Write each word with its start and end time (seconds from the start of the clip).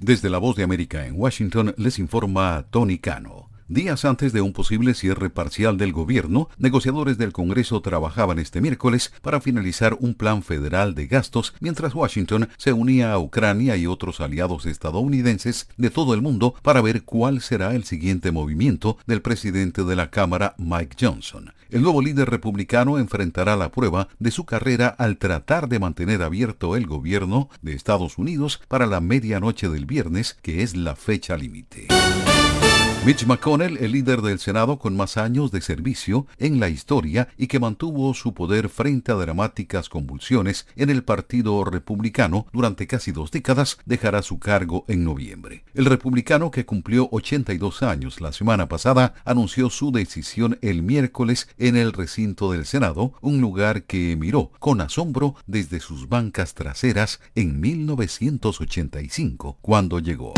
Desde 0.00 0.28
la 0.28 0.38
voz 0.38 0.56
de 0.56 0.64
América 0.64 1.06
en 1.06 1.14
Washington 1.16 1.72
les 1.76 1.98
informa 1.98 2.66
Tony 2.70 2.98
Cano. 2.98 3.53
Días 3.68 4.04
antes 4.04 4.34
de 4.34 4.42
un 4.42 4.52
posible 4.52 4.92
cierre 4.92 5.30
parcial 5.30 5.78
del 5.78 5.94
gobierno, 5.94 6.50
negociadores 6.58 7.16
del 7.16 7.32
Congreso 7.32 7.80
trabajaban 7.80 8.38
este 8.38 8.60
miércoles 8.60 9.10
para 9.22 9.40
finalizar 9.40 9.96
un 10.00 10.12
plan 10.12 10.42
federal 10.42 10.94
de 10.94 11.06
gastos 11.06 11.54
mientras 11.60 11.94
Washington 11.94 12.50
se 12.58 12.74
unía 12.74 13.14
a 13.14 13.18
Ucrania 13.18 13.78
y 13.78 13.86
otros 13.86 14.20
aliados 14.20 14.66
estadounidenses 14.66 15.66
de 15.78 15.88
todo 15.88 16.12
el 16.12 16.20
mundo 16.20 16.54
para 16.60 16.82
ver 16.82 17.04
cuál 17.04 17.40
será 17.40 17.74
el 17.74 17.84
siguiente 17.84 18.32
movimiento 18.32 18.98
del 19.06 19.22
presidente 19.22 19.82
de 19.82 19.96
la 19.96 20.10
Cámara, 20.10 20.54
Mike 20.58 20.96
Johnson. 21.00 21.54
El 21.70 21.80
nuevo 21.80 22.02
líder 22.02 22.28
republicano 22.28 22.98
enfrentará 22.98 23.56
la 23.56 23.70
prueba 23.70 24.08
de 24.18 24.30
su 24.30 24.44
carrera 24.44 24.88
al 24.88 25.16
tratar 25.16 25.70
de 25.70 25.78
mantener 25.78 26.22
abierto 26.22 26.76
el 26.76 26.86
gobierno 26.86 27.48
de 27.62 27.72
Estados 27.72 28.18
Unidos 28.18 28.60
para 28.68 28.84
la 28.84 29.00
medianoche 29.00 29.70
del 29.70 29.86
viernes, 29.86 30.36
que 30.42 30.62
es 30.62 30.76
la 30.76 30.96
fecha 30.96 31.38
límite. 31.38 31.88
Mitch 33.04 33.26
McConnell, 33.26 33.76
el 33.82 33.92
líder 33.92 34.22
del 34.22 34.38
Senado 34.38 34.78
con 34.78 34.96
más 34.96 35.18
años 35.18 35.50
de 35.50 35.60
servicio 35.60 36.26
en 36.38 36.58
la 36.58 36.70
historia 36.70 37.28
y 37.36 37.48
que 37.48 37.60
mantuvo 37.60 38.14
su 38.14 38.32
poder 38.32 38.70
frente 38.70 39.12
a 39.12 39.16
dramáticas 39.16 39.90
convulsiones 39.90 40.66
en 40.74 40.88
el 40.88 41.04
Partido 41.04 41.62
Republicano 41.64 42.46
durante 42.50 42.86
casi 42.86 43.12
dos 43.12 43.30
décadas, 43.30 43.76
dejará 43.84 44.22
su 44.22 44.38
cargo 44.38 44.86
en 44.88 45.04
noviembre. 45.04 45.64
El 45.74 45.84
republicano, 45.84 46.50
que 46.50 46.64
cumplió 46.64 47.10
82 47.12 47.82
años 47.82 48.22
la 48.22 48.32
semana 48.32 48.70
pasada, 48.70 49.12
anunció 49.26 49.68
su 49.68 49.92
decisión 49.92 50.58
el 50.62 50.82
miércoles 50.82 51.50
en 51.58 51.76
el 51.76 51.92
recinto 51.92 52.52
del 52.52 52.64
Senado, 52.64 53.12
un 53.20 53.38
lugar 53.38 53.82
que 53.82 54.16
miró 54.16 54.50
con 54.60 54.80
asombro 54.80 55.34
desde 55.46 55.78
sus 55.80 56.08
bancas 56.08 56.54
traseras 56.54 57.20
en 57.34 57.60
1985, 57.60 59.58
cuando 59.60 59.98
llegó. 59.98 60.32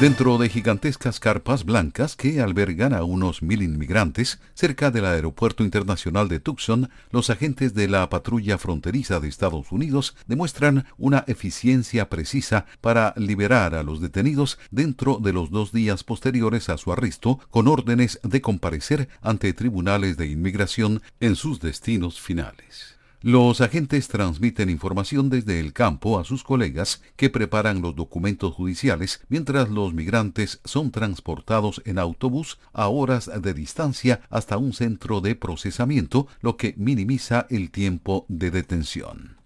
Dentro 0.00 0.38
de 0.38 0.48
gigantescas 0.48 1.20
carpas 1.20 1.66
blancas 1.66 2.16
que 2.16 2.40
albergan 2.40 2.94
a 2.94 3.04
unos 3.04 3.42
mil 3.42 3.60
inmigrantes 3.60 4.40
cerca 4.54 4.90
del 4.90 5.04
Aeropuerto 5.04 5.62
Internacional 5.62 6.26
de 6.26 6.40
Tucson, 6.40 6.88
los 7.10 7.28
agentes 7.28 7.74
de 7.74 7.86
la 7.86 8.08
patrulla 8.08 8.56
fronteriza 8.56 9.20
de 9.20 9.28
Estados 9.28 9.70
Unidos 9.72 10.16
demuestran 10.26 10.86
una 10.96 11.24
eficiencia 11.26 12.08
precisa 12.08 12.64
para 12.80 13.12
liberar 13.18 13.74
a 13.74 13.82
los 13.82 14.00
detenidos 14.00 14.58
dentro 14.70 15.18
de 15.18 15.34
los 15.34 15.50
dos 15.50 15.70
días 15.70 16.02
posteriores 16.02 16.70
a 16.70 16.78
su 16.78 16.92
arresto 16.94 17.38
con 17.50 17.68
órdenes 17.68 18.20
de 18.22 18.40
comparecer 18.40 19.10
ante 19.20 19.52
tribunales 19.52 20.16
de 20.16 20.28
inmigración 20.28 21.02
en 21.20 21.36
sus 21.36 21.60
destinos 21.60 22.18
finales. 22.18 22.99
Los 23.22 23.60
agentes 23.60 24.08
transmiten 24.08 24.70
información 24.70 25.28
desde 25.28 25.60
el 25.60 25.74
campo 25.74 26.18
a 26.18 26.24
sus 26.24 26.42
colegas 26.42 27.02
que 27.16 27.28
preparan 27.28 27.82
los 27.82 27.94
documentos 27.94 28.54
judiciales 28.54 29.20
mientras 29.28 29.68
los 29.68 29.92
migrantes 29.92 30.60
son 30.64 30.90
transportados 30.90 31.82
en 31.84 31.98
autobús 31.98 32.58
a 32.72 32.88
horas 32.88 33.30
de 33.42 33.52
distancia 33.52 34.22
hasta 34.30 34.56
un 34.56 34.72
centro 34.72 35.20
de 35.20 35.34
procesamiento, 35.34 36.28
lo 36.40 36.56
que 36.56 36.72
minimiza 36.78 37.46
el 37.50 37.70
tiempo 37.70 38.24
de 38.28 38.50
detención. 38.50 39.36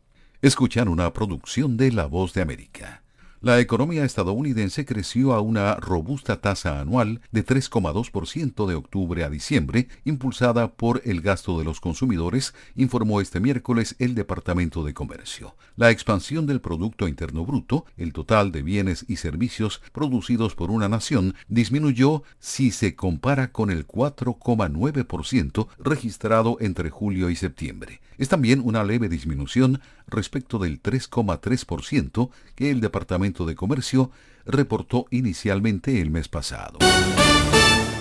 Escuchan 0.41 0.87
una 0.87 1.13
producción 1.13 1.77
de 1.77 1.91
La 1.91 2.07
Voz 2.07 2.33
de 2.33 2.43
América. 2.43 3.04
La 3.45 3.61
economía 3.61 4.07
estadounidense 4.07 4.87
creció 4.87 5.35
a 5.35 5.43
una 5.43 5.75
robusta 5.75 6.41
tasa 6.41 6.81
anual 6.81 7.21
de 7.31 7.45
3,2% 7.45 8.67
de 8.67 8.75
octubre 8.75 9.23
a 9.23 9.29
diciembre, 9.29 9.89
impulsada 10.07 10.73
por 10.73 11.03
el 11.05 11.21
gasto 11.21 11.59
de 11.59 11.65
los 11.67 11.79
consumidores, 11.79 12.55
informó 12.75 13.21
este 13.21 13.41
miércoles 13.41 13.97
el 13.99 14.15
Departamento 14.15 14.83
de 14.83 14.95
Comercio. 14.95 15.57
La 15.77 15.91
expansión 15.91 16.47
del 16.47 16.63
Producto 16.63 17.07
Interno 17.07 17.45
Bruto, 17.45 17.85
el 17.99 18.15
total 18.15 18.51
de 18.51 18.63
bienes 18.63 19.05
y 19.09 19.17
servicios 19.17 19.83
producidos 19.93 20.55
por 20.55 20.71
una 20.71 20.89
nación, 20.89 21.35
disminuyó 21.47 22.23
si 22.39 22.71
se 22.71 22.97
compara 22.97 23.53
con 23.53 23.71
el 23.71 23.87
4,9% 23.87 25.69
registrado 25.81 26.57
entre 26.61 26.89
julio 26.89 27.29
y 27.29 27.37
septiembre. 27.37 28.01
Es 28.19 28.29
también 28.29 28.61
una 28.65 28.85
leve 28.85 29.09
disminución 29.09 29.81
respecto 30.07 30.59
del 30.59 30.83
3,3% 30.83 32.31
que 32.55 32.71
el 32.71 32.81
Departamento 32.81 33.47
de 33.47 33.55
Comercio 33.55 34.11
reportó 34.47 35.07
inicialmente 35.11 36.01
el 36.01 36.11
mes 36.11 36.29
pasado. 36.29 36.79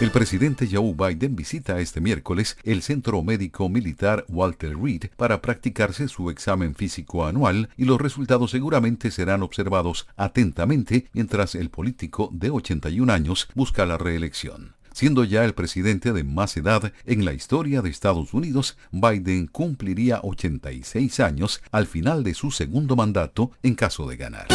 El 0.02 0.12
presidente 0.12 0.68
Joe 0.70 0.94
Biden 0.94 1.36
visita 1.36 1.80
este 1.80 2.02
miércoles 2.02 2.58
el 2.64 2.82
Centro 2.82 3.24
Médico 3.24 3.70
Militar 3.70 4.26
Walter 4.28 4.76
Reed 4.78 5.06
para 5.16 5.42
practicarse 5.42 6.10
su 6.10 6.30
examen 6.30 6.76
físico 6.76 7.26
anual 7.26 7.70
y 7.78 7.86
los 7.86 8.02
resultados 8.02 8.52
seguramente 8.52 9.12
serán 9.12 9.44
observados 9.44 10.08
atentamente 10.18 11.08
mientras 11.14 11.56
el 11.56 11.70
político 11.70 12.30
de 12.34 12.50
81 12.50 13.14
años 13.14 13.48
busca 13.56 13.86
la 13.86 13.98
reelección. 13.98 14.74
Siendo 14.94 15.24
ya 15.24 15.44
el 15.44 15.54
presidente 15.54 16.14
de 16.14 16.24
más 16.24 16.56
edad 16.56 16.94
en 17.06 17.26
la 17.26 17.34
historia 17.34 17.82
de 17.82 17.90
Estados 17.90 18.34
Unidos, 18.34 18.78
Biden 18.92 19.48
cumpliría 19.48 20.20
86 20.22 21.20
años 21.20 21.62
al 21.72 21.88
final 21.88 22.24
de 22.24 22.36
su 22.36 22.52
segundo 22.52 22.96
mandato 22.96 23.52
en 23.64 23.74
caso 23.74 24.08
de 24.08 24.18
ganar. 24.18 24.48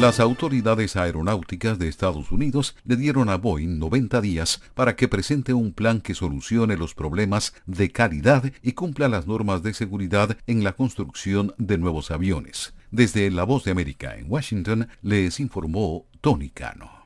Las 0.00 0.18
autoridades 0.18 0.96
aeronáuticas 0.96 1.78
de 1.78 1.86
Estados 1.86 2.32
Unidos 2.32 2.74
le 2.84 2.96
dieron 2.96 3.28
a 3.28 3.36
Boeing 3.36 3.78
90 3.78 4.20
días 4.20 4.62
para 4.74 4.96
que 4.96 5.08
presente 5.08 5.52
un 5.52 5.72
plan 5.72 6.00
que 6.00 6.14
solucione 6.14 6.76
los 6.76 6.94
problemas 6.94 7.54
de 7.66 7.92
calidad 7.92 8.50
y 8.62 8.72
cumpla 8.72 9.08
las 9.08 9.26
normas 9.26 9.62
de 9.62 9.74
seguridad 9.74 10.36
en 10.46 10.64
la 10.64 10.72
construcción 10.72 11.54
de 11.58 11.78
nuevos 11.78 12.10
aviones. 12.10 12.72
Desde 12.90 13.30
La 13.30 13.44
Voz 13.44 13.64
de 13.64 13.70
América 13.70 14.16
en 14.16 14.24
Washington 14.28 14.88
les 15.02 15.38
informó 15.38 16.06
Tony 16.20 16.50
Cano. 16.50 16.99